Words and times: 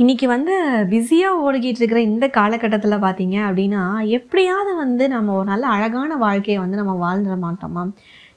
இன்னைக்கு 0.00 0.26
வந்து 0.28 0.52
பிஸியாக 0.88 1.40
ஓடிக்கிட்டு 1.46 1.80
இருக்கிற 1.80 2.00
இந்த 2.00 2.28
காலகட்டத்தில் 2.28 3.02
பார்த்தீங்க 3.02 3.36
அப்படின்னா 3.48 3.80
எப்படியாவது 4.08 4.76
வந்து 4.76 5.08
நம்ம 5.08 5.34
ஒரு 5.34 5.44
நல்ல 5.44 5.66
அழகான 5.66 6.16
வாழ்க்கையை 6.16 6.58
வந்து 6.62 6.76
நம்ம 6.76 6.94
வாழ்ந்துட 7.02 7.34
மாட்டோமா? 7.46 7.82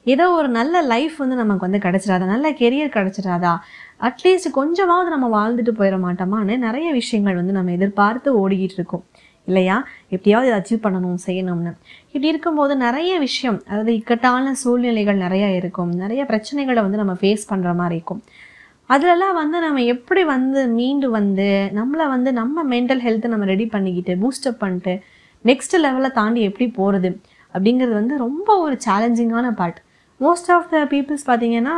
ஏதோ 0.04 0.26
ஒரு 0.32 0.48
நல்ல 0.48 0.82
லைஃப் 0.82 1.16
வந்து 1.18 1.36
நமக்கு 1.36 1.66
வந்து 1.70 1.82
கிடச்சிடாதா? 1.88 2.26
நல்ல 2.26 2.52
கெரியர் 2.52 2.94
கிடச்சிடாதா? 2.98 3.54
அட்லீஸ்ட் 4.02 4.52
கொஞ்சமாவது 4.52 5.10
நம்ம 5.10 5.30
வாழ்ந்துட்டு 5.38 5.74
போயிட 5.80 6.00
மாட்டோமான்னு 6.08 6.58
நிறைய 6.58 6.92
விஷயங்கள் 6.92 7.36
வந்து 7.36 7.52
நம்ம 7.52 7.72
எதிர்பார்த்து 7.72 8.34
ஓடிக்கிட்டு 8.42 8.80
இருக்கோம் 8.82 9.06
இல்லையா? 9.46 9.86
எப்படியாவது 10.10 10.50
இதை 10.50 10.60
அச்சீவ் 10.60 10.86
பண்ணணும் 10.86 11.20
செய்யணும்னு. 11.26 11.74
இப்படி 12.08 12.28
இருக்கும்போது 12.28 12.76
நிறைய 12.76 13.20
விஷயம் 13.20 13.64
அதாவது 13.68 13.94
இக்கட்டான 13.96 14.54
சூழ்நிலைகள் 14.54 15.18
நிறையா 15.18 15.56
இருக்கும். 15.56 15.94
நிறைய 15.94 16.24
பிரச்சனைகளை 16.24 16.82
வந்து 16.88 16.98
நம்ம 16.98 17.14
ஃபேஸ் 17.14 17.52
பண்ணுற 17.52 17.76
மாதிரி 17.76 17.96
இருக்கும். 17.96 18.24
அதுலலாம் 18.94 19.38
வந்து 19.42 19.58
நம்ம 19.60 19.82
எப்படி 19.94 20.22
வந்து 20.34 20.62
மீண்டு 20.78 21.08
வந்து 21.10 21.48
நம்மளை 21.78 22.06
வந்து 22.16 22.30
நம்ம 22.40 22.64
மென்டல் 22.74 23.04
ஹெல்த்தை 23.06 23.30
நம்ம 23.34 23.46
ரெடி 23.46 23.66
பண்ணிக்கிட்டு 23.66 24.14
பூஸ்டப் 24.24 24.62
பண்ணிட்டு 24.64 24.94
நெக்ஸ்ட் 25.46 25.76
லெவலில் 25.86 26.18
தாண்டி 26.20 26.42
எப்படி 26.50 26.68
போகிறது 26.80 27.10
அப்படிங்கிறது 27.56 27.96
வந்து 28.02 28.16
ரொம்ப 28.18 28.50
ஒரு 28.66 28.76
சேலஞ்சிங்கான 28.86 29.48
part 29.62 29.80
most 30.20 30.50
of 30.56 30.68
the 30.72 30.80
peoples 30.92 31.26
பார்த்தீங்கன்னா 31.30 31.76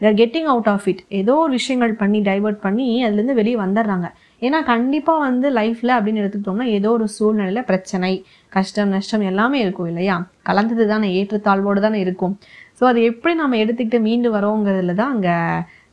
they're 0.00 0.18
getting 0.20 0.48
out 0.52 0.70
of 0.74 0.86
it 0.88 1.02
ஏதோ 1.20 1.32
ஒரு 1.44 1.52
விஷயங்கள் 1.58 1.94
பண்ணி 2.02 2.18
டைவர்ட் 2.28 2.60
பண்ணி 2.66 2.86
அதுலேருந்து 3.06 3.38
வெளியே 3.40 3.56
வந்துடுறாங்க 3.64 4.06
ஏன்னா 4.42 4.58
கண்டிப்பாக 4.64 5.24
வந்து 5.26 5.46
லைஃப்பில் 5.58 5.96
அப்படின்னு 5.96 6.20
எடுத்துக்கிட்டோம்னா 6.22 6.66
ஏதோ 6.76 6.90
ஒரு 6.98 7.06
சூழ்நிலையில் 7.16 7.66
பிரச்சனை 7.70 8.12
கஷ்டம் 8.52 8.92
நஷ்டம் 8.94 9.24
எல்லாமே 9.30 9.58
இருக்கும் 9.64 9.90
இல்லையா? 9.90 10.16
கலந்தது 10.42 10.84
தானே 10.86 11.08
ஏற்றத்தாழ்வோடு 11.18 11.80
தானே 11.80 11.98
இருக்கும். 12.04 12.34
ஸோ 12.78 12.84
அது 12.90 13.00
எப்படி 13.10 13.34
நம்ம 13.34 13.56
எடுத்துக்கிட்டு 13.62 14.00
மீண்டு 14.06 14.28
வரோங்கிறதுல 14.36 14.94
தான் 15.00 15.12
அங்கே 15.14 15.34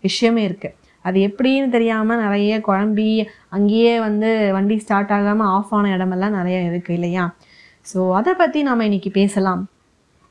விஷயமே 0.08 0.44
இருக்குது 0.50 0.76
அது 1.06 1.18
எப்படின்னு 1.28 1.74
தெரியாமல் 1.76 2.22
நிறைய 2.26 2.54
குழம்பி 2.68 3.10
அங்கேயே 3.56 3.94
வந்து 4.06 4.30
வண்டி 4.56 4.78
ஸ்டார்ட் 4.84 5.14
ஆகாமல் 5.18 5.52
ஆஃப் 5.56 5.74
ஆன 5.78 5.92
இடமெல்லாம் 5.96 6.38
நிறைய 6.40 6.58
இருக்குது 6.70 6.98
இல்லையா? 7.00 7.26
ஸோ 7.92 8.00
அதை 8.20 8.34
பற்றி 8.42 8.62
நாம் 8.68 8.88
இன்னைக்கு 8.88 9.12
பேசலாம் 9.20 9.62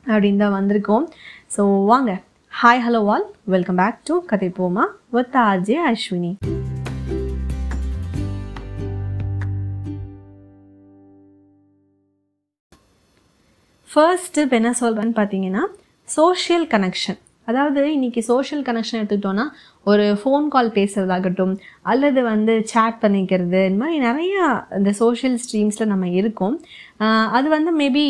அப்படின்னு 0.05 0.41
தான் 0.43 0.57
வந்திருக்கோம். 0.59 1.05
ஸோ 1.55 1.63
வாங்க. 1.91 2.11
Hi 2.53 2.83
hello 2.85 3.01
all 3.13 3.25
welcome 3.53 3.79
back 3.81 3.97
to 4.09 4.15
கதை 4.31 4.49
போமா 4.59 4.85
வித் 5.15 5.37
ஆர்ஜே 5.47 5.77
அஸ்வினி. 5.89 6.31
ஃபர்ஸ்ட்டு 13.89 14.41
இப்போ 14.45 14.55
என்ன 14.61 14.71
சொல்கிறேன்னு 14.81 15.15
பார்த்தீங்கன்னா 15.19 15.63
சோஷியல் 16.09 16.67
கனெக்ஷன் 16.73 17.19
அதாவது 17.47 17.81
இன்றைக்கி 17.87 18.21
சோஷியல் 18.21 18.63
கனெக்ஷன் 18.63 18.99
எடுத்துக்கிட்டோன்னா 18.99 19.45
ஒரு 19.91 20.05
ஃபோன் 20.21 20.47
கால் 20.53 20.69
பேசுகிறதாகட்டும் 20.77 21.53
அல்லது 21.91 22.19
வந்து 22.31 22.53
சேட் 22.71 22.97
பண்ணிக்கிறது 23.03 23.59
இந்த 23.69 23.79
மாதிரி 23.83 23.97
நிறையா 24.07 24.45
இந்த 24.77 24.91
சோஷியல் 25.01 25.37
ஸ்ட்ரீம்ஸில் 25.43 25.91
நம்ம 25.93 26.07
இருக்கோம். 26.19 26.55
அது 27.37 27.47
வந்து 27.55 27.71
மேபி 27.81 28.05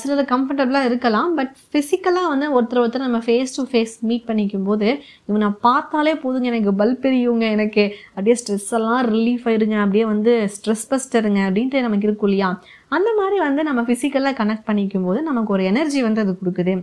சிலது 0.00 0.22
கம்ஃபர்டபுளாக 0.32 0.88
இருக்கலாம் 0.90 1.32
பட் 1.38 1.52
ஃபிசிக்கலாக 1.72 2.30
வந்து 2.32 2.46
ஒருத்தர் 2.56 2.82
ஒருத்தர் 2.82 3.06
நம்ம 3.06 3.20
ஃபேஸ் 3.26 3.54
டு 3.56 3.64
ஃபேஸ் 3.72 3.94
மீட் 4.10 4.26
பண்ணிக்கும் 4.30 4.66
போது 4.70 4.88
இவனை 5.28 5.50
பார்த்தாலே 5.66 6.14
போதுங்க 6.22 6.50
எனக்கு 6.52 6.72
பல்ப் 6.80 7.02
பெரியவங்க 7.04 7.46
எனக்கு 7.56 7.84
அப்படியே 8.14 8.36
ஸ்ட்ரெஸ் 8.42 8.72
எல்லாம் 8.78 9.02
ரிலீஃப் 9.14 9.46
ஆயிருங்க 9.50 9.78
அப்படியே 9.84 10.06
வந்து 10.14 10.34
ஸ்ட்ரெஸ் 10.56 10.88
பஸ்டருங்க 10.92 11.42
அப்படின்ட்டு 11.48 11.84
நமக்கு 11.86 12.08
இருக்கும் 12.10 12.30
இல்லையா? 12.30 12.50
அந்த 12.96 13.10
மாதிரி 13.18 13.38
வந்து 13.46 13.62
நம்ம 13.68 13.80
ஃபிசிக்கலாக 13.86 14.34
கனெக்ட் 14.40 14.68
பண்ணிக்கும் 14.68 15.06
போது 15.08 15.20
நமக்கு 15.28 15.50
ஒரு 15.56 15.64
எனர்ஜி 15.70 16.00
வந்து 16.06 16.22
அது 16.24 16.32
கொடுக்குது. 16.40 16.74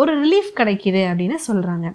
ஒரு 0.00 0.12
ரிலீஃப் 0.22 0.50
கிடைக்கிது 0.58 1.02
அப்படின்னு 1.10 1.36
சொல்கிறாங்க 1.46 1.86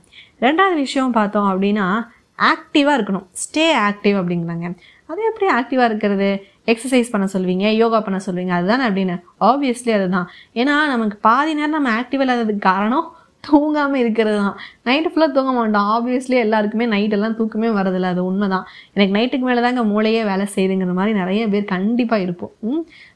ரெண்டாவது 0.41 0.73
விஷயம் 0.73 1.11
பார்த்தோம் 1.11 1.49
அப்படின்னா 1.51 2.07
ஆக்டிவாக 2.37 2.95
இருக்கணும். 2.97 3.27
ஸ்டே 3.31 3.67
ஆக்டிவ் 3.89 4.19
அப்படிங்கிறாங்க. 4.19 4.75
அது 5.05 5.33
எப்படி 5.33 5.53
ஆக்டிவாக 5.53 5.85
இருக்கிறது? 5.85 6.43
எக்ஸசைஸ் 6.65 7.09
பண்ண 7.11 7.27
சொல்வீங்க 7.33 7.75
யோகா 7.75 7.99
பண்ண 7.99 8.19
சொல்வீங்க 8.25 8.49
அதுதானே 8.49 8.83
அப்படின்னு. 8.83 9.21
ஆப்வியஸ்லி 9.39 9.93
அதுதான். 9.93 10.29
ஏன்னா 10.53 10.87
நமக்கு 10.87 11.17
பாதி 11.17 11.53
நேரம் 11.53 11.69
நம்ம 11.69 12.01
ஆக்டிவ் 12.01 12.13
இல்லாததுக்கு 12.13 12.59
காரணம் 12.59 13.15
தூங்காமல் 13.47 14.01
இருக்கிறது 14.01 14.37
தான் 14.41 14.57
நைட்டு 14.87 15.09
ஃபுல்லாக 15.11 15.31
தூங்க 15.35 15.51
மாட்டோம். 15.57 15.87
ஆப்வியஸ்லி 15.93 16.37
எல்லாருக்குமே 16.43 16.85
நைட்டெல்லாம் 16.93 17.35
தூக்கமே 17.39 17.69
வரதில்ல 17.77 18.11
அது 18.13 18.21
உண்மை 18.29 18.47
தான் 18.53 18.65
எனக்கு 18.95 19.13
நைட்டுக்கு 19.17 19.45
மேலே 19.49 19.61
தாங்க 19.65 19.83
மூளையே 19.91 20.21
வேலை 20.31 20.45
செய்யுதுங்கிற 20.55 20.93
மாதிரி 20.99 21.13
நிறைய 21.21 21.45
பேர் 21.53 21.65
கண்டிப்பாக 21.73 22.25
இருப்போம். 22.25 22.53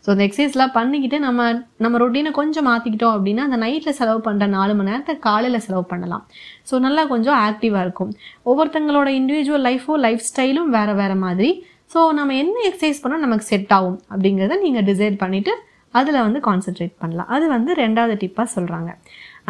ஸோ 0.06 0.09
அந்த 0.13 0.24
எக்ஸசைஸ்லாம் 0.28 0.74
பண்ணிக்கிட்டு 0.78 1.19
நம்ம 1.28 1.50
நம்ம 1.86 2.02
ரொட்டீனை 2.03 2.34
கொஞ்சம் 2.40 2.68
மாற்றிக்கிட்டோம் 2.69 3.16
அப்படின்னா 3.18 3.46
அந்த 3.50 3.59
நைட்டில் 3.66 3.97
செலவு 4.00 4.22
பண்ணுற 4.30 4.47
நாலு 4.58 4.75
மணி 4.80 4.91
நேரத்தை 4.91 5.16
காலையில் 5.28 5.63
செலவு 5.68 5.86
பண்ணலாம். 5.94 6.25
ஸோ 6.72 6.81
நல்லா 6.88 7.06
கொஞ்சம் 7.13 7.38
ஆக்டிவாக 7.46 7.86
இருக்கும். 7.88 8.12
ஒவ்வொருத்தங்களோட 8.50 9.07
இண்டிவிஜுவல் 9.19 9.66
லைஃபும் 9.69 10.03
லைஃப் 10.07 10.25
ஸ்டைலும் 10.31 10.74
வேறு 10.78 10.96
வேறு 11.03 11.18
மாதிரி. 11.28 11.52
ஸோ 11.94 12.00
நம்ம 12.18 12.34
என்ன 12.42 12.57
எக்ஸசைஸ் 12.72 13.02
பண்ணால் 13.02 13.25
நமக்கு 13.28 13.46
செட் 13.53 13.74
ஆகும் 13.78 13.97
அப்படிங்கிறத 14.12 14.56
நீங்கள் 14.66 14.86
டிசைட் 14.92 15.18
பண்ணிவிட்டு 15.24 15.53
அதில் 16.00 16.24
வந்து 16.25 16.40
கான்சென்ட்ரேட் 16.47 16.94
பண்ணலாம். 17.02 17.28
அது 17.36 17.46
வந்து 17.53 17.72
ரெண்டாவது 17.81 18.16
டிப்பாக 18.22 18.47
சொல்கிறாங்க 18.53 18.90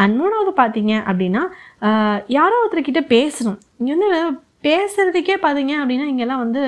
அண்ட் 0.01 0.15
மூணாவது 0.21 0.51
பார்த்தீங்க 0.61 0.93
அப்படின்னா 1.09 1.43
யாரோ 2.37 2.55
ஒருத்தர்கிட்ட 2.63 3.03
பேசணும். 3.15 3.59
இங்கே 3.79 3.93
வந்து 3.95 4.09
பேசுகிறதுக்கே 4.67 5.35
பார்த்தீங்க 5.43 5.73
அப்படின்னா 5.81 6.05
இங்கெல்லாம் 6.11 6.41
வந்து 6.43 6.61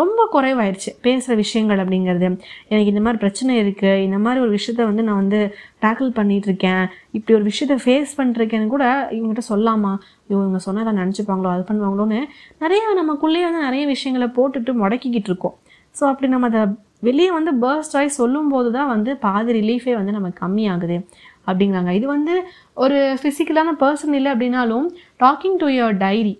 ரொம்ப 0.00 0.26
குறைவாயிருச்சு. 0.34 0.90
பேசுகிற 1.06 1.34
விஷயங்கள் 1.40 1.80
அப்படிங்கிறது. 1.84 2.28
எனக்கு 2.70 2.92
இந்த 2.92 3.02
மாதிரி 3.06 3.20
பிரச்சனை 3.24 3.54
இருக்குது 3.62 4.02
இந்த 4.06 4.18
மாதிரி 4.24 4.40
ஒரு 4.44 4.52
விஷயத்த 4.58 4.86
வந்து 4.90 5.04
நான் 5.08 5.20
வந்து 5.22 5.40
டேக்கிள் 5.84 6.10
பண்ணிகிட்ருக்கேன் 6.18 6.84
இப்படி 7.16 7.34
ஒரு 7.38 7.46
விஷயத்த 7.50 7.76
ஃபேஸ் 7.84 8.12
பண்ணிருக்கேன்னு 8.18 8.68
கூட 8.74 8.84
இவங்ககிட்ட 9.16 9.44
சொல்லாமா? 9.52 9.92
இவங்க 10.34 10.60
சொன்னால் 10.66 10.88
தான் 10.90 11.00
நினச்சிப்பாங்களோ 11.02 11.50
அது 11.54 11.64
பண்ணுவாங்களோன்னு 11.70 12.20
நிறையா 12.64 12.86
நமக்குள்ளேயே 13.00 13.46
வந்து 13.48 13.66
நிறைய 13.68 13.84
விஷயங்களை 13.94 14.28
போட்டுட்டு 14.38 14.74
முடக்கிக்கிட்டு 14.82 15.30
இருக்கோம் 15.32 15.56
ஸோ 15.94 16.04
அப்படி 16.12 16.28
நம்ம 16.34 16.48
அதை 16.52 16.62
வெளியே 17.08 17.30
வந்து 17.36 17.52
பேர்ஸ்ட் 17.62 17.94
ஆகி 17.98 18.10
சொல்லும்போது 18.20 18.68
தான் 18.76 18.90
வந்து 18.94 19.10
பாதி 19.24 19.50
ரிலீஃபே 19.58 19.92
வந்து 19.98 20.12
நமக்கு 20.16 20.40
கம்மியாகுது. 20.44 20.96
அப்படிங்கிறாங்க. 21.50 21.90
இது 21.90 22.06
வந்து 22.06 22.34
ஒரு 22.74 23.18
ஃபிசிக்கலான 23.22 23.72
பர்சன் 23.80 24.12
இல்லை 24.12 24.32
அப்படின்னாலும் 24.32 24.86
டாக்கிங் 25.20 25.56
டு 25.56 25.68
யுவர் 25.68 25.96
டைரி 25.96 26.34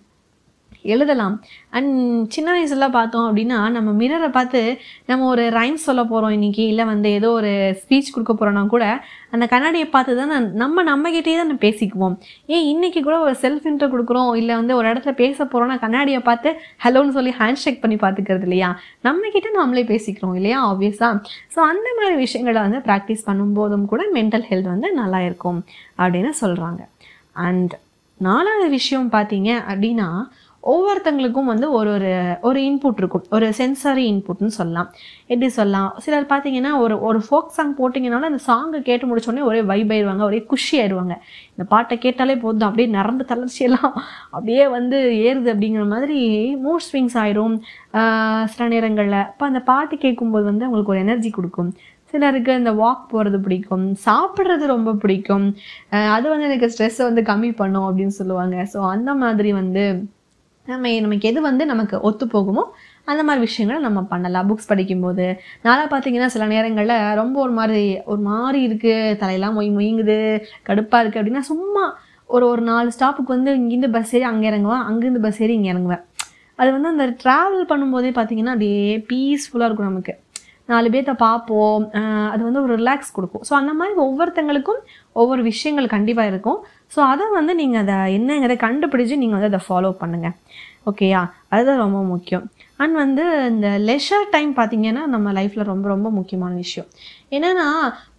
எழுதலாம். 0.85 1.35
அண்ட் 1.71 1.93
சின்ன 2.29 2.49
வயசுலாம் 2.53 2.95
பார்த்தோம் 2.97 3.27
அப்படின்னா 3.29 3.71
நம்ம 3.71 3.91
மிரரை 3.93 4.29
பார்த்து 4.29 4.61
நம்ம 5.07 5.27
ஒரு 5.27 5.49
ரைம்ஸ் 5.49 5.87
சொல்ல 5.89 6.05
போகிறோம் 6.05 6.31
இன்னைக்கு 6.31 6.67
இல்லை 6.67 6.85
வந்து 6.85 7.09
ஏதோ 7.11 7.33
ஒரு 7.33 7.53
ஸ்பீச் 7.83 8.13
கொடுக்க 8.13 8.35
போகிறோன்னா 8.35 8.67
கூட 8.67 8.85
அந்த 9.31 9.47
கண்ணாடியை 9.47 9.89
பார்த்து 9.89 10.17
தான் 10.17 10.53
நம்ம 10.55 10.83
நம்மகிட்டே 10.83 11.35
தான் 11.37 11.47
நம்ம 11.47 11.63
பேசிக்குவோம். 11.67 12.17
ஏன் 12.47 12.65
இன்னைக்கு 12.65 13.03
கூட 13.03 13.19
ஒரு 13.21 13.37
செல்ஃப் 13.43 13.67
இன்ட்ரோ 13.71 13.89
கொடுக்குறோம் 13.95 14.31
இல்லை 14.35 14.57
வந்து 14.57 14.77
ஒரு 14.77 14.89
இடத்துல 14.93 15.11
பேச 15.11 15.45
போகிறோம்னா 15.45 15.79
கண்ணாடியை 15.79 16.21
பார்த்து 16.21 16.53
ஹலோன்னு 16.85 17.09
சொல்லி 17.09 17.31
ஹேண்ட் 17.41 17.63
ஷேக் 17.65 17.81
பண்ணி 17.81 17.97
பார்த்துக்கிறது 17.97 18.43
இல்லையா? 18.43 18.71
நம்மக்கிட்ட 19.05 19.51
நம்மளே 19.51 19.83
பேசிக்கிறோம் 19.83 20.35
இல்லையா 20.35 20.61
ஆப்வியஸாக 20.71 21.15
ஸோ 21.55 21.59
அந்த 21.59 21.89
மாதிரி 22.01 22.17
விஷயங்களை 22.17 22.63
வந்து 22.63 22.79
ப்ராக்டிஸ் 22.79 23.27
பண்ணும்போதும் 23.27 23.85
கூட 23.85 24.03
மென்டல் 24.15 24.47
ஹெல்த் 24.51 24.73
வந்து 24.75 24.93
நல்லா 24.93 25.19
இருக்கும் 25.21 25.65
அப்படின்னு 25.99 26.33
சொல்கிறாங்க 26.41 26.83
அண்ட் 27.33 27.75
நாலாவது 28.21 28.69
விஷயம் 28.69 29.11
பார்த்தீங்க 29.11 29.51
அப்படின்னா 29.69 30.09
ஒவ்வொருத்தங்களுக்கும் 30.63 31.51
வந்து 31.51 31.67
ஒரு 31.77 31.91
ஒரு 31.97 32.11
ஒரு 32.49 32.59
இன்புட் 32.69 32.99
இருக்கும். 33.01 33.25
ஒரு 33.37 33.47
சென்சாரி 33.59 34.03
இன்புட்னு 34.13 34.53
சொல்லலாம். 34.57 34.89
எப்படி 35.33 35.49
சொல்லலாம்? 35.59 35.91
சிலர் 36.05 36.27
பார்த்தீங்கன்னா 36.33 36.73
ஒரு 36.85 36.95
ஒரு 37.09 37.21
ஃபோக் 37.27 37.55
சாங் 37.57 37.73
போட்டிங்கனாலும் 37.79 38.31
அந்த 38.31 38.41
சாங்கை 38.49 38.81
கேட்டு 38.89 39.09
முடிச்சோடனே 39.11 39.47
ஒரே 39.51 39.61
வைப் 39.71 39.93
ஆயிடுவாங்க 39.95 40.25
ஒரே 40.31 40.41
குஷி 40.53 40.75
ஆயிடுவாங்க. 40.83 41.17
இந்த 41.55 41.67
பாட்டை 41.73 41.97
கேட்டாலே 42.05 42.37
போதும் 42.45 42.69
அப்படியே 42.69 42.89
நரம்பு 42.99 43.27
தளர்ச்சியெல்லாம் 43.33 43.95
அப்படியே 44.35 44.67
வந்து 44.77 44.99
ஏறுது 45.29 45.51
அப்படிங்கிற 45.55 45.87
மாதிரி 45.95 46.19
மூட் 46.67 46.87
ஸ்விங்ஸ் 46.89 47.19
ஆயிரும். 47.23 47.57
சில 48.55 48.69
நேரங்களில். 48.75 49.21
அப்போ 49.31 49.47
அந்த 49.51 49.63
பாட்டு 49.73 49.97
கேட்கும்போது 50.05 50.47
வந்து 50.53 50.67
அவங்களுக்கு 50.69 50.95
ஒரு 50.97 51.05
எனர்ஜி 51.07 51.33
கொடுக்கும். 51.39 51.73
சிலருக்கு 52.13 52.53
இந்த 52.61 52.71
வாக் 52.85 53.11
போகிறது 53.11 53.39
பிடிக்கும். 53.43 53.85
சாப்பிட்றது 54.07 54.65
ரொம்ப 54.77 54.91
பிடிக்கும். 55.03 55.45
அது 56.15 56.27
வந்து 56.31 56.47
எனக்கு 56.49 56.73
ஸ்ட்ரெஸ்ஸை 56.73 57.05
வந்து 57.09 57.23
கம்மி 57.29 57.51
பண்ணும் 57.61 57.87
அப்படின்னு 57.89 58.15
சொல்லுவாங்க. 58.21 58.57
ஸோ 58.73 58.79
அந்த 58.95 59.11
மாதிரி 59.25 59.53
வந்து 59.61 59.85
நம்ம 60.67 60.91
நமக்கு 61.05 61.29
எது 61.29 61.41
வந்து 61.41 61.65
நமக்கு 61.67 61.97
ஒத்து 62.09 62.25
போகுமோ 62.27 62.65
அந்த 63.05 63.23
மாதிரி 63.23 63.41
விஷயங்களை 63.47 63.79
நம்ம 63.87 64.01
பண்ணலாம். 64.11 64.49
புக்ஸ் 64.51 64.69
படிக்கும்போது 64.69 65.27
நாளாக 65.63 65.87
பார்த்தீங்கன்னா 65.93 66.29
சில 66.35 66.47
நேரங்களில் 66.47 66.95
ரொம்ப 67.21 67.37
ஒரு 67.41 67.53
மாதிரி 67.53 67.83
ஒரு 68.05 68.21
மாதிரி 68.21 68.61
இருக்குது 68.69 69.17
தலையெல்லாம் 69.23 69.57
மொய் 69.59 69.71
மொய்ங்குது 69.79 70.19
கடுப்பாக 70.69 71.03
இருக்குது 71.03 71.23
அப்படின்னா 71.23 71.45
சும்மா 71.53 71.85
ஒரு 72.31 72.45
ஒரு 72.53 72.63
நாலு 72.63 72.89
ஸ்டாப்புக்கு 72.97 73.37
வந்து 73.37 73.53
இங்கேருந்து 73.61 73.91
பஸ் 73.97 74.13
ஏறி 74.15 74.27
அங்கே 74.33 74.49
இறங்குவேன் 74.51 74.85
அங்கேருந்து 74.89 75.25
பஸ் 75.27 75.41
ஏறி 75.45 75.57
இங்கே 75.59 75.73
இறங்குவேன் 75.75 76.05
அது 76.59 76.71
வந்து 76.77 76.93
அந்த 76.95 77.07
ட்ராவல் 77.23 77.71
பண்ணும்போதே 77.73 78.13
பார்த்தீங்கன்னா 78.19 78.55
அப்படியே 78.55 78.83
பீஸ்ஃபுல்லாக 79.11 79.69
இருக்கும் 79.69 79.91
நமக்கு. 79.91 80.15
நாலு 80.71 80.89
பேர்த்த 80.89 81.13
பார்ப்போம் 81.23 81.85
ஆஹ் 82.01 82.29
அது 82.33 82.43
வந்து 82.45 82.63
ஒரு 82.63 82.75
ரிலாக்ஸ் 82.77 83.13
கொடுக்கும். 83.13 83.45
ஸோ 83.49 83.53
அந்த 83.53 83.73
மாதிரி 83.73 83.95
ஒவ்வொருத்தங்களுக்கும் 84.01 84.81
ஒவ்வொரு 85.17 85.43
விஷயங்கள் 85.43 85.95
கண்டிப்பாக 85.95 86.31
இருக்கும். 86.33 86.59
ஸோ 86.95 87.01
அதை 87.13 87.27
வந்து 87.33 87.55
நீங்கள் 87.55 87.83
அதை 87.83 87.97
என்னங்கிறத 88.19 88.57
கண்டுபிடிச்சு 88.67 89.21
நீங்கள் 89.23 89.39
வந்து 89.39 89.51
அதை 89.53 89.63
ஃபாலோ 89.67 89.91
பண்ணுங்கள் 90.03 90.37
ஓகேயா 90.91 91.23
அதுதான் 91.49 91.83
ரொம்ப 91.85 91.99
முக்கியம். 92.13 92.45
அண்ட் 92.83 92.97
வந்து 93.03 93.25
இந்த 93.53 93.69
லெஷர் 93.89 94.27
டைம் 94.35 94.51
பார்த்தீங்கன்னா 94.59 95.03
நம்ம 95.15 95.33
லைஃப்பில் 95.39 95.71
ரொம்ப 95.71 95.87
ரொம்ப 95.93 96.09
முக்கியமான 96.19 96.53
விஷயம். 96.65 96.89
என்னென்னா 97.37 97.67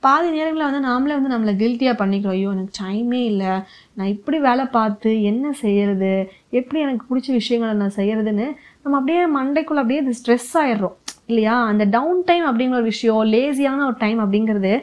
பாதி 0.06 0.30
நேரங்களில் 0.36 0.68
வந்து 0.70 0.82
நாமளே 0.88 1.16
வந்து 1.18 1.34
நம்மளை 1.34 1.54
கில்ட்டியாக 1.62 1.96
பண்ணிக்கிறோம். 2.02 2.36
ஐயோ 2.38 2.52
எனக்கு 2.56 2.76
டைமே 2.84 3.22
இல்லை. 3.32 3.54
நான் 3.98 4.14
இப்படி 4.16 4.40
வேலை 4.48 4.66
பார்த்து 4.78 5.12
என்ன 5.32 5.54
செய்யறது? 5.64 6.14
எப்படி 6.60 6.82
எனக்கு 6.86 7.06
பிடிச்ச 7.10 7.30
விஷயங்களை 7.40 7.76
நான் 7.84 7.98
செய்யறதுன்னு 8.02 8.48
நம்ம 8.84 8.98
அப்படியே 9.00 9.24
மண்டைக்குள்ளே 9.38 9.84
அப்படியே 9.84 10.02
இது 10.04 10.20
ஸ்ட்ரெஸ் 10.22 10.52
ஆயிடுறோம். 10.64 10.98
இல்லையா? 11.32 11.56
அந்த 11.72 11.84
டவுன் 11.96 12.22
டைம் 12.30 12.46
அப்படிங்கிற 12.50 12.82
ஒரு 12.82 12.90
விஷயம் 12.94 13.32
லேசியான 13.36 13.86
ஒரு 13.90 13.98
டைம் 14.04 14.20
அப்படிங்கிறது 14.26 14.74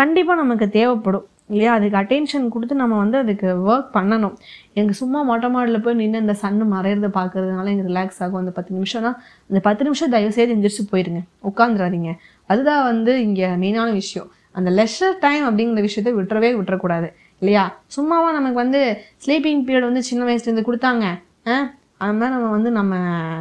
கண்டிப்பாக 0.00 0.40
நமக்கு 0.42 0.68
தேவைப்படும். 0.78 1.26
இல்லையா? 1.48 1.72
அதுக்கு 1.72 1.98
அட்டென்ஷன் 1.98 2.48
கொடுத்து 2.48 2.74
நம்ம 2.74 2.96
வந்து 2.96 3.18
அதுக்கு 3.18 3.46
ஒர்க் 3.46 3.86
பண்ணணும். 3.94 4.36
எனக்கு 4.72 4.94
சும்மா 4.94 5.22
மொட்டை 5.22 5.54
மாடலில் 5.54 5.82
போய் 5.82 5.94
நின்று 5.94 6.20
இந்த 6.20 6.36
சன்னு 6.42 6.74
மறையிறத 6.74 7.10
பார்க்கறதுனால 7.18 7.68
எனக்கு 7.68 7.92
ரிலாக்ஸ் 7.92 8.22
ஆகும். 8.22 8.34
அந்த 8.34 8.50
பத்து 8.50 8.74
நிமிஷம்னா 8.74 9.14
அந்த 9.48 9.60
பத்து 9.62 9.84
நிமிஷம் 9.84 10.10
தயவு 10.10 10.32
செய்து 10.32 10.54
எந்திரிச்சு 10.54 10.94
போயிருங்க. 10.94 11.20
உட்காந்துடாதீங்க 11.56 12.12
அதுதான் 12.46 12.84
வந்து 12.84 13.22
இங்கே 13.22 13.46
மெயினான 13.46 13.92
விஷயம். 13.92 14.28
அந்த 14.52 14.70
லெஷர் 14.70 15.18
டைம் 15.20 15.58
அப்படிங்கிற 15.58 15.80
விஷயத்தை 15.80 16.24
விட்டுறவே 16.24 16.52
விட்டுறக்கூடாது. 16.60 17.12
இல்லையா? 17.38 17.78
சும்மாவா 17.86 18.32
நமக்கு 18.32 18.54
வந்து 18.54 18.98
ஸ்லீப்பிங் 19.26 19.62
பீரியட் 19.66 19.80
வந்து 19.80 20.02
சின்ன 20.02 20.34
வயசுலேருந்து 20.34 20.64
கொடுத்தாங்க. 20.72 21.04
ஆ? 21.48 21.70
அது 21.96 22.12
மாதிரி 22.12 22.30
நம்ம 22.30 22.50
வந்து 22.50 22.70
நம்ம 22.70 22.96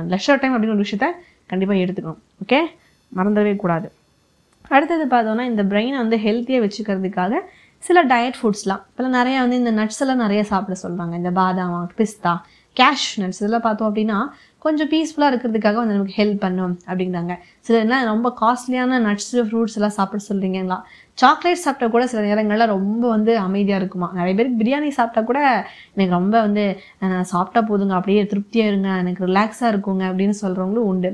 லெஷர் 0.10 0.40
டைம் 0.40 0.54
அப்படிங்கிற 0.54 0.86
விஷயத்த 0.86 1.06
கண்டிப்பாக 1.46 1.80
எடுத்துக்கணும். 1.80 2.18
ஓகே 2.48 2.60
மறந்துடவே 3.16 3.56
கூடாது. 3.56 3.92
அடுத்தது 4.68 5.16
பார்த்தோன்னா 5.16 5.42
இந்த 5.42 5.63
பிரெயினை 5.63 5.98
வந்து 5.98 6.18
ஹெல்த்தியாக 6.18 6.69
வச்சுக்கிறதுக்காக 6.69 7.34
சில 7.83 8.01
டயட் 8.12 8.38
ஃபுட்ஸ்லாம் 8.39 8.81
இப்போலாம் 8.89 9.18
நிறையா 9.19 9.39
வந்து 9.44 9.57
இந்த 9.62 9.72
நட்ஸ் 9.80 10.01
எல்லாம் 10.04 10.22
நிறைய 10.25 10.42
சாப்பிட 10.51 10.75
சொல்கிறாங்க 10.83 11.13
இந்த 11.22 11.31
பாதாம் 11.39 11.74
பிஸ்தா 12.00 12.33
கேஷ் 12.77 13.06
நட்ஸ் 13.22 13.39
இதெல்லாம் 13.42 13.66
பார்த்தோம் 13.66 13.89
அப்படின்னா 13.89 14.18
கொஞ்சம் 14.66 14.89
பீஸ்ஃபுல்லாக 14.94 15.31
இருக்கிறதுக்காக 15.31 15.77
வந்து 15.81 15.95
நமக்கு 15.95 16.16
ஹெல்ப் 16.22 16.39
பண்ணும் 16.45 16.74
அப்படிங்கிறாங்க. 16.88 17.33
சில 17.66 17.75
என்ன 17.83 18.00
ரொம்ப 18.12 18.27
காஸ்ட்லியான 18.42 19.00
நட்ஸ் 19.07 19.30
ஃப்ரூட்ஸ் 19.48 19.75
எல்லாம் 19.77 19.95
சாப்பிட 19.98 20.22
சொல்கிறீங்களா 20.30 20.77
சாக்லேட் 21.18 21.63
சாப்பிட்டா 21.66 21.88
கூட 21.95 22.04
சில 22.12 22.22
நேரங்களில் 22.27 22.72
ரொம்ப 22.75 23.04
வந்து 23.16 23.33
அமைதியாக 23.45 23.81
இருக்குமா? 23.81 24.07
நிறைய 24.19 24.33
பேருக்கு 24.38 24.62
பிரியாணி 24.63 24.89
சாப்பிட்டா 25.00 25.21
கூட 25.30 25.39
எனக்கு 25.95 26.13
ரொம்ப 26.19 26.36
வந்து 26.48 26.63
சாப்பிட்டா 27.33 27.62
போதுங்க 27.69 27.95
அப்படியே 28.00 28.24
திருப்தியாக 28.31 28.71
இருங்க 28.71 28.89
எனக்கு 29.04 29.28
ரிலாக்ஸாக 29.31 29.71
இருக்குங்க 29.74 30.06
அப்படின்னு 30.12 30.38
சொல்கிறவங்களும் 30.44 30.89
உண்டு. 30.94 31.12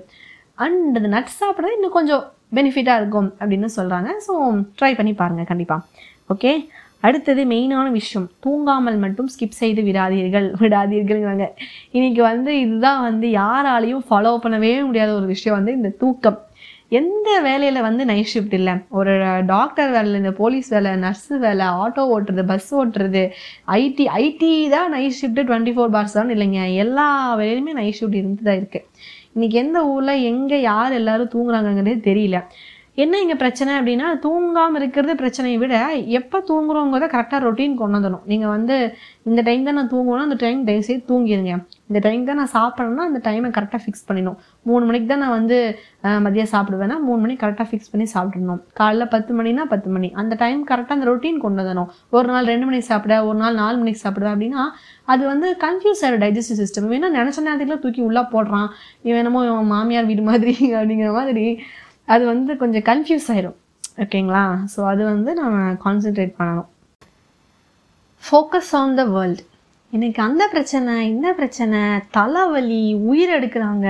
அண்ட் 0.65 0.97
அந்த 1.01 1.11
நட்ஸ் 1.17 1.41
சாப்பிட்றது 1.43 1.77
இன்னும் 1.79 1.97
கொஞ்சம் 1.99 2.23
பெனிஃபிட்டாக 2.57 3.01
இருக்கும் 3.01 3.29
அப்படின்னு 3.41 3.67
சொல்கிறாங்க 3.75 4.09
ஸோ 4.27 4.33
ட்ரை 4.79 4.93
பண்ணி 4.99 5.13
பாருங்கள் 5.21 5.49
கண்டிப்பாக 5.51 5.81
ஓகே 6.33 6.51
அடுத்தது 7.07 7.41
மெயினான 7.51 7.87
விஷயம். 7.99 8.27
தூங்காமல் 8.45 8.97
மட்டும் 9.03 9.29
ஸ்கிப் 9.33 9.59
செய்து 9.61 9.81
விடாதீர்கள். 9.87 10.47
விடாதீர்கள்ங்கிறாங்க 10.63 11.45
இன்னைக்கு 11.97 12.21
வந்து 12.31 12.51
இதுதான் 12.65 13.01
வந்து 13.07 13.27
யாராலையும் 13.41 14.03
ஃபாலோ 14.09 14.33
பண்ணவே 14.43 14.71
முடியாத 14.89 15.11
ஒரு 15.19 15.27
விஷயம் 15.33 15.57
வந்து 15.59 15.73
இந்த 15.79 15.91
தூக்கம். 16.03 16.39
எந்த 16.99 17.29
வேலையில் 17.45 17.85
வந்து 17.87 18.03
நைட் 18.09 18.29
ஷிஃப்ட் 18.31 18.55
இல்லை? 18.57 18.73
ஒரு 18.99 19.11
டாக்டர் 19.51 19.91
வேலை 19.95 20.15
இந்த 20.21 20.31
போலீஸ் 20.39 20.69
வேலை 20.75 20.91
நர்ஸு 21.05 21.35
வேலை 21.45 21.65
ஆட்டோ 21.83 22.03
ஓட்டுறது 22.15 22.43
பஸ் 22.51 22.69
ஓட்டுறது 22.81 23.23
ஐடி 23.79 24.05
ஐடி 24.23 24.51
தான் 24.75 24.91
night 24.95 25.17
shift 25.19 25.47
twenty 25.49 25.73
four 25.77 25.93
hours 25.95 26.17
தான் 26.19 26.33
இல்லைங்க. 26.35 26.61
எல்லா 26.83 27.07
வேலையிலுமே 27.41 27.75
நைட் 27.79 27.97
ஷிஃப்ட் 27.99 28.19
இருந்து 28.21 28.47
தான் 28.49 28.59
இருக்குது 28.61 28.87
இன்றைக்கி 29.35 29.57
எந்த 29.63 29.79
ஊரில் 29.93 30.23
எங்கே 30.31 30.57
யார் 30.71 30.93
எல்லாரும் 30.99 31.31
தூங்குறாங்கங்கிறதே 31.35 31.95
தெரியல. 32.09 32.37
என்ன 32.97 33.19
இங்கே 33.23 33.35
பிரச்சனை 33.41 33.71
அப்படின்னா 33.79 34.07
தூங்காமல் 34.23 34.79
இருக்கிறது 34.79 35.13
பிரச்சனையை 35.19 35.57
விட 35.61 35.75
எப்போ 36.17 36.37
தூங்குறோங்கிறத 36.49 37.07
கரெக்டாக 37.13 37.39
ரொட்டீன் 37.45 37.77
கொண்டு 37.81 37.95
வந்துடணும். 37.97 38.23
நீங்கள் 38.31 38.51
வந்து 38.55 38.75
இந்த 39.29 39.41
டைம் 39.47 39.63
தான் 39.67 39.77
நான் 39.79 39.91
தூங்கணும் 39.93 40.25
அந்த 40.27 40.37
டைம் 40.41 40.59
தயவுசெய்து 40.69 41.03
தூங்கிடுங்க 41.11 41.53
இந்த 41.89 41.99
டைம் 42.05 42.23
தான் 42.29 42.39
நான் 42.41 42.51
சாப்பிட்றேன்னா 42.55 43.03
அந்த 43.09 43.19
டைமை 43.27 43.49
கரெக்டாக 43.57 43.81
ஃபிக்ஸ் 43.83 44.03
பண்ணிடணும். 44.07 44.37
மூணு 44.69 44.83
மணிக்கு 44.87 45.07
தான் 45.11 45.23
நான் 45.25 45.35
வந்து 45.37 45.57
மதியம் 46.25 46.51
சாப்பிடுவேன்னா 46.55 46.97
மூணு 47.07 47.19
மணிக்கு 47.23 47.41
கரெக்டாக 47.43 47.67
ஃபிக்ஸ் 47.71 47.91
பண்ணி 47.93 48.07
சாப்பிட்றணும் 48.15 48.61
காலைல 48.79 49.05
பத்து 49.15 49.31
மணினா 49.39 49.65
பத்து 49.73 49.89
மணி. 49.95 50.09
அந்த 50.23 50.35
டைம் 50.43 50.61
கரெக்டாக 50.71 50.97
அந்த 50.97 51.07
ரொட்டீன் 51.11 51.39
கொண்டு 51.45 51.59
வந்துடணும். 51.61 51.89
ஒரு 52.17 52.29
நாள் 52.33 52.49
ரெண்டு 52.53 52.67
மணிக்கு 52.69 52.89
சாப்பிட 52.91 53.17
ஒரு 53.29 53.37
நாள் 53.43 53.59
நாலு 53.63 53.77
மணிக்கு 53.83 54.01
சாப்பிடுவேன் 54.05 54.35
அப்படின்னா 54.35 54.65
அது 55.13 55.23
வந்து 55.31 55.47
கன்ஃபியூஸ் 55.65 56.03
ஆகிடும் 56.05 56.23
டைஜஸ்டிவ் 56.25 56.59
சிஸ்டம் 56.63 56.89
வேணா 56.95 57.11
நினச்ச 57.19 57.45
நேரத்தில் 57.47 57.81
தூக்கி 57.85 58.03
உள்ளே 58.09 58.25
போடுறான். 58.33 58.69
இவன் 59.07 59.21
என்னமோ 59.23 59.43
இவன் 59.49 59.71
மாமியார் 59.75 60.09
வீடு 60.11 60.25
மாதிரி 60.31 60.55
அப்படிங்கிற 60.77 61.11
மாதிரி 61.19 61.47
அது 62.13 62.23
வந்து 62.31 62.51
கொஞ்சம் 62.61 62.85
கன்ஃபியூஸ் 62.89 63.27
ஆயிடும் 63.33 63.57
ஓகேங்களா 64.03 64.43
ஸோ 64.73 64.79
அது 64.91 65.01
வந்து 65.11 65.31
நம்ம 65.41 65.57
கான்சென்ட்ரேட் 65.85 66.33
பண்ணணும். 66.39 66.69
ஃபோக்கஸ் 68.23 68.71
ஆன் 68.79 68.97
த 68.99 69.03
வேர்ல்டு 69.13 69.43
எனக்கு 69.93 70.19
அந்த 70.25 70.43
பிரச்சனை 70.53 70.91
இந்த 71.13 71.27
பிரச்சனை 71.39 71.79
தலைவலி 72.17 72.83
உயிர் 73.11 73.31
எடுக்கிறாங்க 73.37 73.87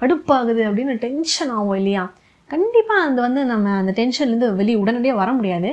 கடுப்பாகுது 0.00 0.62
அப்படின்னு 0.68 0.94
டென்ஷன் 1.06 1.52
ஆகும் 1.58 1.78
இல்லையா? 1.80 2.04
கண்டிப்பாக 2.50 3.06
அது 3.06 3.20
வந்து 3.26 3.40
நம்ம 3.52 3.72
அந்த 3.80 3.92
டென்ஷன்லேருந்து 3.98 4.48
வெளியே 4.60 4.76
உடனடியாக 4.82 5.20
வர 5.22 5.30
முடியாது. 5.38 5.70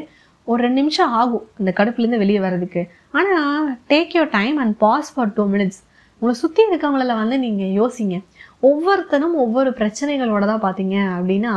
ஒரு 0.48 0.60
ரெண்டு 0.66 0.80
நிமிஷம் 0.82 1.14
ஆகும் 1.22 1.46
அந்த 1.60 1.70
கடுப்புலேருந்து 1.78 2.22
வெளியே 2.24 2.40
வர்றதுக்கு. 2.46 2.82
ஆனால் 3.20 3.70
take 3.92 4.16
your 4.18 4.34
time 4.40 4.58
and 4.64 4.76
pause 4.86 5.12
for 5.14 5.34
two 5.38 5.46
minutes 5.54 5.80
உங்களை 6.20 6.36
சுற்றி 6.44 6.62
இருக்கவங்கள 6.70 7.16
வந்து 7.22 7.38
நீங்கள் 7.46 7.74
யோசிங்க. 7.80 8.18
ஒவ்வொருத்தனும் 8.64 9.36
ஒவ்வொரு 9.44 9.70
பிரச்சனைகளோட 9.80 10.44
தான் 10.52 10.64
பார்த்தீங்க 10.66 10.96
அப்படின்னா 11.18 11.54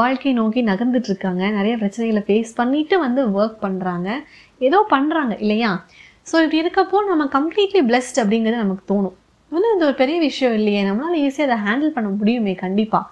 வாழ்க்கையை 0.00 0.32
நோக்கி 0.40 0.60
நகர்ந்துட்டு 0.68 1.08
இருக்காங்க 1.12 1.42
நிறைய 1.56 1.74
பிரச்சனைகளை 1.80 2.22
ஃபேஸ் 2.28 2.52
பண்ணிட்டு 2.60 2.96
வந்து 3.04 3.22
ஒர்க் 3.38 3.56
பண்ணுறாங்க 3.64 4.08
ஏதோ 4.68 4.78
பண்ணுறாங்க 4.94 5.32
இல்லையா? 5.44 5.70
ஸோ 6.30 6.34
இப்படி 6.44 6.60
இருக்கப்போ 6.62 6.98
நம்ம 7.10 7.24
கம்ப்ளீட்லி 7.36 7.80
blessed 7.90 8.16
அப்படிங்கிறது 8.22 8.62
நமக்கு 8.64 8.84
தோணும். 8.92 9.16
இன்னும் 9.52 9.74
இது 9.76 9.86
ஒரு 9.88 9.96
பெரிய 10.02 10.16
விஷயம் 10.28 10.54
இல்லையே. 10.58 10.82
நம்மளால் 10.88 11.20
ஈஸியாக 11.26 11.48
அதை 11.48 11.56
ஹேண்டில் 11.66 11.94
பண்ண 11.96 12.08
முடியுமே 12.20 12.54
கண்டிப்பாக 12.64 13.04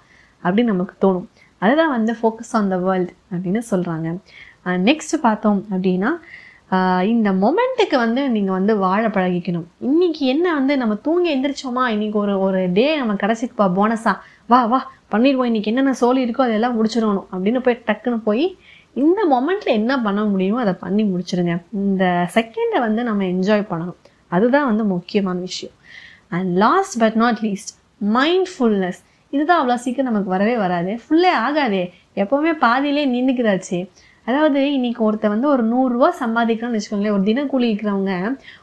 அப்படின்னு 0.43 0.73
நமக்கு 0.75 0.94
தோணும். 1.05 1.26
அதுதான் 1.62 1.94
வந்து 1.96 2.12
ஃபோக்கஸ் 2.19 2.52
ஆன் 2.58 2.70
த 2.75 2.76
வேர்ல்ட் 2.87 3.12
அப்படின்னு 3.32 3.62
சொல்கிறாங்க 3.70 4.08
நெக்ஸ்ட் 4.88 5.14
பார்த்தோம் 5.26 5.61
அப்படின்னா 5.73 6.11
இந்த 7.11 7.29
மொமெண்ட்டுக்கு 7.43 7.97
வந்து 7.97 8.23
நீங்கள் 8.31 8.56
வந்து 8.56 8.73
வாழ 8.76 9.03
பழகிக்கணும். 9.09 9.67
இன்னைக்கு 9.81 10.26
என்ன 10.26 10.47
வந்து 10.55 10.76
நம்ம 10.76 10.94
தூங்கி 10.94 11.29
எந்திரிச்சோமா? 11.35 11.85
இன்னைக்கு 11.94 12.19
ஒரு 12.19 12.35
ஒரு 12.41 12.73
டே 12.73 12.97
நம்ம 12.97 13.12
கிடச்சிக்குப்பா 13.23 13.67
போனஸா 13.79 14.12
வா 14.47 14.59
வா 14.73 14.81
பண்ணிடுவோம் 15.12 15.49
இன்னைக்கு 15.50 15.70
என்னென்ன 15.70 15.93
சோழி 15.93 16.20
இருக்கோ 16.25 16.43
அதெல்லாம் 16.49 16.76
முடிச்சிடணும் 16.79 17.26
அப்படின்னு 17.32 17.61
போய் 17.67 17.82
டக்குன்னு 17.87 18.19
போய் 18.25 18.44
இந்த 18.94 19.20
மொமெண்ட்டில் 19.31 19.76
என்ன 19.81 19.93
பண்ண 20.00 20.25
முடியுமோ 20.25 20.61
அதை 20.61 20.75
பண்ணி 20.85 21.03
முடிச்சிருங்க. 21.03 21.55
இந்த 21.73 22.05
செகண்டை 22.35 22.79
வந்து 22.87 23.03
நம்ம 23.03 23.25
என்ஜாய் 23.25 23.69
பண்ணணும். 23.71 23.99
அதுதான் 24.29 24.67
வந்து 24.67 24.85
முக்கியமான 24.85 25.38
விஷயம். 25.38 25.75
And 26.29 26.50
last 26.56 26.97
but 27.00 27.14
not 27.14 27.41
least 27.47 27.73
mindfulness 28.19 29.00
இதுதான் 29.31 29.61
அவ்வளோ 29.62 29.75
சீக்கிரம் 29.75 30.11
நமக்கு 30.11 30.31
வரவே 30.35 30.56
வராது. 30.56 30.93
ஃபுல்லே 31.03 31.32
ஆகாதே. 31.47 31.82
எப்போவுமே 32.17 32.53
பாதியிலே 32.67 33.03
நின்றுக்கிறாச்சு 33.14 33.79
அதாவது 34.29 34.61
இன்றைக்கி 34.77 35.01
ஒருத்தர் 35.07 35.33
வந்து 35.33 35.49
ஒரு 35.49 35.63
நூறுரூவா 35.65 36.09
சம்பாதிக்கிறான்னு 36.21 36.79
வச்சுக்கோங்களேன். 36.79 37.15
ஒரு 37.17 37.23
தினக்கூலி 37.29 37.67
இருக்கிறவங்க 37.69 38.13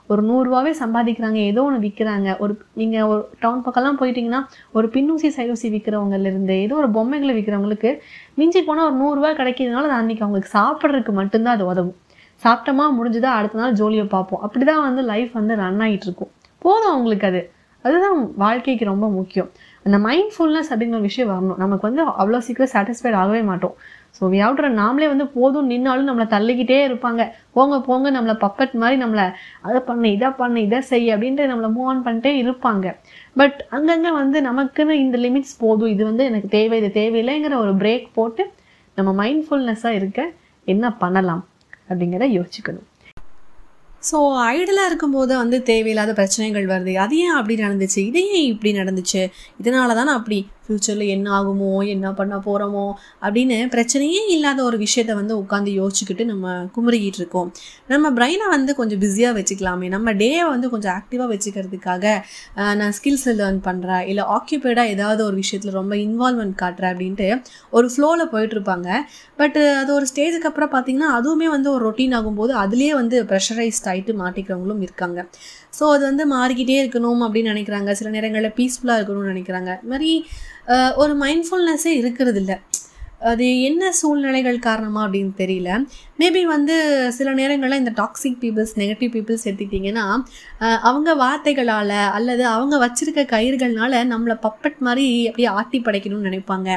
ஒரு 0.08 0.22
நூறுரூவாவே 0.30 0.72
சம்பாதிக்கிறாங்க 0.82 1.40
ஏதோ 1.52 1.62
ஒன்று 1.64 1.80
விற்கிறாங்க 1.86 2.38
ஒரு 2.40 2.54
நீங்கள் 2.74 3.08
ஒரு 3.12 3.22
டவுன் 3.40 3.64
பக்கம்லாம் 3.66 4.00
போயிட்டீங்கன்னா 4.02 4.42
ஒரு 4.72 4.88
பின்னூசி 4.96 5.30
சைடூசி 5.38 5.70
விற்கிறவங்கலேருந்து 5.76 6.56
ஏதோ 6.66 6.76
ஒரு 6.76 6.90
பொம்மைகளை 6.98 7.34
விற்கிறவங்களுக்கு 7.38 7.92
மிஞ்சி 8.36 8.62
போனால் 8.62 8.88
ஒரு 8.90 8.98
நூறுரூவா 9.02 9.32
கிடைக்கிறதுனால 9.42 9.90
அது 9.90 9.98
அன்றைக்கி 10.02 10.24
அவங்களுக்கு 10.26 10.56
சாப்பிட்றதுக்கு 10.60 11.16
மட்டும்தான் 11.22 11.56
அது 11.58 11.66
உதவும். 11.72 11.98
சாப்பிட்டோமா 12.44 12.86
முடிஞ்சுதா 13.00 13.32
அடுத்த 13.40 13.60
நாள் 13.60 13.78
ஜோலியை 13.82 14.06
பார்ப்போம். 14.16 14.42
அப்படி 14.42 14.66
தான் 14.66 14.86
வந்து 14.88 15.02
லைஃப் 15.12 15.34
வந்து 15.34 15.56
ரன் 15.56 15.84
ஆகிட்டு 15.86 16.08
இருக்கும். 16.10 16.32
போதும் 16.66 16.92
அவங்களுக்கு 16.94 17.28
அது. 17.28 17.42
அதுதான் 17.86 18.20
வாழ்க்கைக்கு 18.38 18.86
ரொம்ப 18.86 19.08
முக்கியம். 19.10 19.50
அந்த 19.86 19.98
மைண்ட்ஃபுல்னஸ் 20.06 20.70
அப்படிங்கிற 20.72 20.98
ஒரு 21.00 21.08
விஷயம் 21.10 21.30
வரணும். 21.32 21.60
நமக்கு 21.64 21.86
வந்து 21.88 22.04
அவ்வளோ 22.22 22.38
சீக்கிரம் 22.46 22.72
சாட்டிஸ்ஃபைட் 22.74 23.18
ஆகவே 23.22 23.42
மாட்டோம். 23.50 23.76
ஸோ 24.18 24.30
வியாவுட்ற 24.34 24.68
நாமளே 24.80 25.08
வந்து 25.12 25.26
போதும் 25.36 25.68
நின்னாலும் 25.72 26.08
நம்மளை 26.10 26.26
தள்ளிக்கிட்டே 26.34 26.78
இருப்பாங்க. 26.88 27.22
போங்க 27.56 27.78
போங்க 27.88 28.12
நம்மளை 28.16 28.36
பப்பட் 28.46 28.74
மாதிரி 28.82 28.98
நம்மளை 29.04 29.26
அதை 29.68 29.80
பண்ணு 29.90 30.10
இதை 30.18 30.30
பண்ணு 30.42 30.62
இதை 30.68 30.80
செய் 30.92 31.08
அப்படின்ட்டு 31.16 31.50
நம்மளை 31.52 31.70
மூவ் 31.76 31.90
ஆன் 31.92 32.04
பண்ணிட்டே 32.08 32.32
இருப்பாங்க. 32.44 32.96
பட் 33.42 33.60
அங்கங்கே 33.78 34.14
வந்து 34.22 34.42
நமக்குன்னு 34.50 34.96
இந்த 35.06 35.20
லிமிட்ஸ் 35.26 35.56
போதும். 35.64 35.94
இது 35.96 36.04
வந்து 36.10 36.26
எனக்கு 36.32 36.50
தேவை 36.58 36.80
இது 36.82 36.92
தேவையில்லைங்கிற 37.02 37.58
ஒரு 37.66 37.76
பிரேக் 37.84 38.08
போட்டு 38.20 38.46
நம்ம 38.98 39.14
மைண்ட்ஃபுல்னஸாக 39.24 40.00
இருக்க 40.02 40.20
என்ன 40.68 40.86
பண்ணலாம் 41.04 41.46
அப்படிங்கிறத 41.90 42.28
யோசிக்கணும். 42.40 42.88
ஸோ 44.12 44.18
ஐடலாக 44.52 44.86
இருக்கும்போது 44.86 45.34
வந்து 45.38 45.58
தேவையில்லாத 45.64 46.14
பிரச்சனைகள் 46.14 46.66
வருது. 46.66 46.94
அது 46.96 47.18
ஏன் 47.18 47.36
அப்படி 47.40 47.56
நடந்துச்சு? 47.64 48.00
இது 48.10 48.22
ஏன் 48.30 48.46
இப்படி 48.46 48.72
நடந்துச்சு? 48.78 49.22
இதனால 49.62 49.96
தானே 49.96 50.12
அப்படி 50.12 50.40
ஃப்யூச்சரில் 50.66 51.12
என்ன 51.16 51.28
ஆகுமோ 51.40 51.72
என்ன 51.96 52.12
பண்ண 52.20 52.36
போகிறோமோ 52.46 52.86
அப்படின்னு 53.26 53.58
பிரச்சனையே 53.76 54.22
இல்லாத 54.36 54.60
ஒரு 54.70 54.78
விஷயத்த 54.86 55.16
வந்து 55.22 55.34
உட்காந்து 55.42 55.72
யோசிச்சுக்கிட்டு 55.80 56.26
நம்ம 56.32 56.56
குமுறிக்கிட்டு 56.76 57.20
இருக்கோம். 57.22 57.50
நம்ம 57.94 58.12
பிரெயினை 58.18 58.48
வந்து 58.56 58.72
கொஞ்சம் 58.80 59.02
பிஸியாக 59.04 59.34
வச்சுக்கலாமே. 59.40 59.90
நம்ம 59.96 60.14
டேயை 60.22 60.46
வந்து 60.54 60.70
கொஞ்சம் 60.74 60.94
ஆக்டிவாக 60.98 61.30
வச்சுக்கிறதுக்காக 61.34 62.06
நான் 62.82 62.96
ஸ்கில்ஸ் 63.00 63.28
லேர்ன் 63.42 63.62
பண்ணுறேன் 63.70 64.06
இல்லை 64.14 64.26
ஆக்கியபைடாக 64.38 64.94
ஏதாவது 64.96 65.22
ஒரு 65.30 65.38
விஷயத்தில் 65.44 65.78
ரொம்ப 65.80 65.94
இன்வால்மெண்ட் 66.08 66.58
காட்டுறேன் 66.64 66.94
அப்படின்ட்டு 66.96 67.30
ஒரு 67.78 67.90
ஃப்ளோவில் 67.94 68.32
போயிட்டுருப்பாங்க 68.34 68.90
பட் 69.42 69.60
அது 69.82 69.90
ஒரு 69.98 70.08
ஸ்டேஜுக்கு 70.12 70.50
அப்புறம் 70.52 70.74
பார்த்திங்கன்னா 70.74 71.12
அதுவுமே 71.20 71.48
வந்து 71.56 71.70
ஒரு 71.76 71.84
ரொட்டீன் 71.90 72.16
ஆகும்போது 72.20 72.54
அதுலேயே 72.64 72.94
வந்து 73.02 73.18
ப்ரெஷரைஸ்ட் 73.32 73.88
ஆகிட்டு 73.92 74.14
மாட்டிக்கிறவங்களும் 74.24 74.84
இருக்காங்க. 74.88 75.20
ஸோ 75.78 75.86
அது 75.94 76.04
வந்து 76.10 76.24
மாறிக்கிட்டே 76.34 76.76
இருக்கணும் 76.82 77.24
அப்படின்னு 77.26 77.54
நினைக்கிறாங்க. 77.54 77.92
சில 78.00 78.10
நேரங்களில் 78.16 78.54
பீஸ்ஃபுல்லாக 78.60 79.00
இருக்கணும்னு 79.00 79.32
நினைக்கிறாங்க. 79.34 79.72
இது 79.80 79.92
மாதிரி 79.94 80.12
ஒரு 81.04 81.14
மைண்ட்ஃபுல்னஸ்ஸே 81.26 81.94
இருக்கிறது 82.02 82.42
இல்லை 82.44 82.58
அது 83.32 83.46
என்ன 83.68 83.92
சூழ்நிலைகள் 84.00 84.58
காரணமாக 84.66 85.06
அப்படின்னு 85.06 85.32
தெரியல. 85.38 85.70
மேபி 86.20 86.42
வந்து 86.52 86.76
சில 87.18 87.30
நேரங்களில் 87.40 87.82
இந்த 87.82 87.94
டாக்ஸிக் 88.00 88.38
பீப்புள்ஸ் 88.42 88.74
நெகட்டிவ் 88.82 89.12
பீப்புள்ஸ் 89.16 89.46
எடுத்துக்கிட்டிங்கன்னா 89.50 90.04
அவங்க 90.90 91.16
வார்த்தைகளால் 91.22 91.96
அல்லது 92.18 92.44
அவங்க 92.56 92.76
வச்சுருக்க 92.84 93.24
கயிறுகள்னால 93.34 94.02
நம்மளை 94.12 94.36
பப்பட் 94.46 94.78
மாதிரி 94.88 95.08
அப்படியே 95.30 95.50
ஆட்டி 95.60 95.80
படைக்கணும்னு 95.86 96.30
நினைப்பாங்க. 96.30 96.70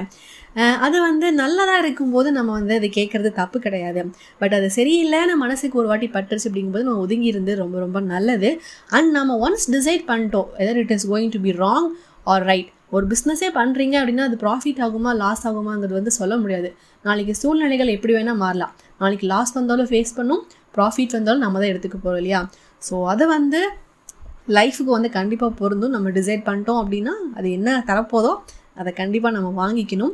அது 0.86 0.96
வந்து 1.08 1.26
நல்லதாக 1.42 1.82
இருக்கும்போது 1.84 2.28
நம்ம 2.38 2.52
வந்து 2.58 2.76
அது 2.80 2.90
கேட்குறது 2.96 3.32
தப்பு 3.40 3.58
கிடையாது. 3.66 4.02
பட் 4.38 4.56
அது 4.60 4.70
சரியில்லைன்னு 4.78 5.36
மனசுக்கு 5.44 5.80
ஒரு 5.82 5.90
வாட்டி 5.92 6.10
பட்டுருச்சு 6.16 6.48
அப்படிங்கும்போது 6.50 6.88
நம்ம 6.88 7.04
ஒதுங்கி 7.08 7.30
இருந்து 7.34 7.54
ரொம்ப 7.62 7.78
ரொம்ப 7.84 8.00
நல்லது. 8.14 8.50
அண்ட் 8.98 9.12
நம்ம 9.18 9.38
ஒன்ஸ் 9.48 9.68
டிசைட் 9.76 10.04
பண்ணிட்டோம் 10.12 10.50
either 10.64 10.80
it 10.84 10.96
is 10.98 11.08
going 11.12 11.32
to 11.36 11.42
be 11.46 11.54
wrong 11.64 11.88
or 12.32 12.44
right 12.52 12.72
ஒரு 12.96 13.04
பிஸ்னஸே 13.12 13.48
பண்ணுறீங்க 13.58 13.94
அப்படின்னா 14.00 14.26
அது 14.28 14.36
ப்ராஃபிட் 14.44 14.80
ஆகுமா 14.86 15.10
லாஸ் 15.22 15.42
ஆகுமாங்கிறது 15.48 15.96
வந்து 15.98 16.12
சொல்ல 16.20 16.36
முடியாது. 16.42 16.68
நாளைக்கு 17.08 17.34
சூழ்நிலைகள் 17.42 17.94
எப்படி 17.96 18.14
வேணால் 18.18 18.40
மாறலாம். 18.44 18.72
நாளைக்கு 19.02 19.26
லாஸ் 19.32 19.52
வந்தாலும் 19.58 19.90
ஃபேஸ் 19.90 20.14
பண்ணும் 20.20 20.42
ப்ராஃபிட் 20.76 21.16
வந்தாலும் 21.18 21.44
நம்ம 21.46 21.58
தான் 21.62 21.72
எடுத்துக்க 21.72 21.98
போகிறோம் 21.98 22.20
இல்லையா? 22.22 22.40
ஸோ 22.88 22.94
அதை 23.14 23.26
வந்து 23.36 23.60
லைஃபுக்கு 24.56 24.92
வந்து 24.96 25.10
கண்டிப்பாக 25.18 25.52
பொருந்தும். 25.60 25.94
நம்ம 25.96 26.10
டிசைட் 26.18 26.46
பண்ணிட்டோம் 26.46 26.80
அப்படின்னா 26.82 27.14
அது 27.38 27.48
என்ன 27.58 27.70
தரப்போதோ 27.90 28.32
அதை 28.80 28.90
கண்டிப்பாக 29.00 29.32
நம்ம 29.36 29.48
வாங்கிக்கணும். 29.62 30.12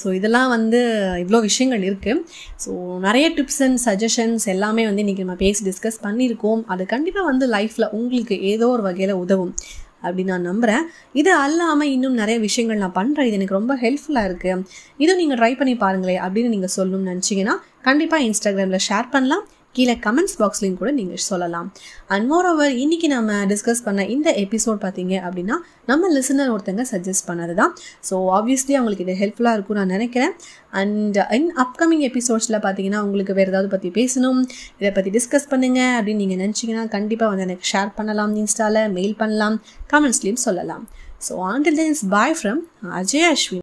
ஸோ 0.00 0.06
இதெல்லாம் 0.18 0.50
வந்து 0.54 0.80
இவ்வளோ 1.22 1.38
விஷயங்கள் 1.46 1.84
இருக்குது 1.88 2.22
ஸோ 2.64 2.70
நிறைய 3.06 3.26
டிப்ஸ் 3.38 3.60
அண்ட் 3.66 3.80
சஜஷன்ஸ் 3.86 4.44
எல்லாமே 4.54 4.82
வந்து 4.88 5.02
இன்றைக்கி 5.04 5.24
நம்ம 5.26 5.38
பேசி 5.44 5.64
டிஸ்கஸ் 5.70 5.98
பண்ணியிருக்கோம். 6.06 6.62
அது 6.74 6.84
கண்டிப்பாக 6.94 7.26
வந்து 7.30 7.46
லைஃப்பில் 7.56 7.88
உங்களுக்கு 7.98 8.36
ஏதோ 8.52 8.68
ஒரு 8.76 8.84
வகையில் 8.88 9.14
உதவும். 9.24 9.54
அப்படின்னு 10.02 10.32
நான் 10.32 10.48
நம்புகிறேன் 10.50 10.84
இது 11.12 11.30
அல்லாமல் 11.36 11.90
இன்னும் 11.94 12.14
நிறைய 12.14 12.38
விஷயங்கள் 12.38 12.82
நான் 12.84 12.96
பண்ணுறேன் 12.98 13.28
இது 13.28 13.38
எனக்கு 13.40 13.58
ரொம்ப 13.58 13.74
ஹெல்ப்ஃபுல்லாக 13.82 14.28
இருக்குது 14.30 14.64
இதை 14.96 15.14
நீங்கள் 15.16 15.38
ட்ரை 15.38 15.52
பண்ணி 15.56 15.74
பாருங்களேன் 15.84 16.22
அப்படின்னு 16.26 16.48
நீங்கள் 16.48 16.74
சொல்லணும்னு 16.76 17.12
நினச்சிங்கன்னா 17.12 17.56
கண்டிப்பாக 17.82 18.26
இன்ஸ்டாகிராமில் 18.28 18.84
ஷேர் 18.88 19.12
பண்ணலாம். 19.12 19.44
கீழே 19.76 19.94
கமெண்ட்ஸ் 20.06 20.36
பாக்ஸ்லையும் 20.40 20.78
கூட 20.80 20.90
நீங்கள் 20.98 21.22
சொல்லலாம். 21.28 21.68
அண்ட் 22.14 22.26
மோர் 22.32 22.48
ஓவர் 22.50 22.74
இன்றைக்கி 22.82 23.08
நம்ம 23.14 23.38
டிஸ்கஸ் 23.52 23.82
பண்ண 23.86 24.04
இந்த 24.14 24.28
எபிசோட் 24.44 24.78
பார்த்தீங்க 24.84 25.14
அப்படின்னா 25.26 25.56
நம்ம 25.90 26.10
லிசனர் 26.16 26.52
ஒருத்தங்க 26.54 26.84
சஜஸ்ட் 26.92 27.26
பண்ணது 27.30 27.54
தான் 27.60 27.72
ஸோ 28.08 28.14
ஆப்வியஸ்லி 28.38 28.76
அவங்களுக்கு 28.78 29.06
இது 29.06 29.16
ஹெல்ப்ஃபுல்லாக 29.22 29.58
இருக்கும் 29.58 29.80
நான் 29.80 29.94
நினைக்கிறேன். 29.96 30.34
அண்ட் 30.80 31.18
இன் 31.38 31.50
அப்கமிங் 31.64 32.04
எபிசோட்ஸில் 32.10 32.62
பார்த்தீங்கன்னா 32.66 33.02
உங்களுக்கு 33.06 33.38
வேறு 33.40 33.52
ஏதாவது 33.54 33.70
பற்றி 33.74 33.90
பேசணும் 34.00 34.40
இதை 34.80 34.92
பற்றி 34.98 35.12
டிஸ்கஸ் 35.18 35.50
பண்ணுங்கள் 35.54 35.94
அப்படின்னு 35.98 36.22
நீங்கள் 36.24 36.42
நினச்சிங்கன்னா 36.44 36.84
கண்டிப்பாக 36.96 37.30
வந்து 37.32 37.46
எனக்கு 37.48 37.70
ஷேர் 37.72 37.96
பண்ணலாம் 37.98 38.34
இன்ஸ்டாவில் 38.42 38.82
மெயில் 38.98 39.18
பண்ணலாம் 39.22 39.58
கமெண்ட்ஸ்லேயும் 39.92 40.44
சொல்லலாம். 40.46 40.84
So 41.26 41.34
until 41.50 41.76
then's 41.78 42.02
bye 42.14 42.34
from 42.38 42.58
Ajay 42.98 43.26
Ashwin 43.28 43.54